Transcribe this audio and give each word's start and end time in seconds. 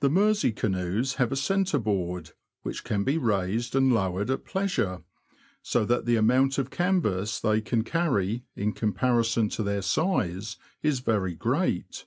The 0.00 0.08
Mersey 0.08 0.50
canoes 0.52 1.16
have 1.16 1.30
a 1.30 1.36
centre 1.36 1.78
board, 1.78 2.30
which 2.62 2.84
can 2.84 3.04
be 3.04 3.18
raised 3.18 3.76
and 3.76 3.92
lowered 3.92 4.30
at 4.30 4.46
pleasure, 4.46 5.02
so 5.60 5.84
that 5.84 6.06
the 6.06 6.16
amount 6.16 6.56
of 6.56 6.70
canvas 6.70 7.38
they 7.38 7.60
can 7.60 7.84
carry, 7.84 8.44
in 8.56 8.72
comparison 8.72 9.50
to 9.50 9.62
their 9.62 9.82
size, 9.82 10.56
is 10.82 11.00
very 11.00 11.34
great. 11.34 12.06